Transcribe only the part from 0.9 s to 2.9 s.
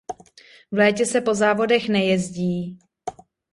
se po závodech nejezdí.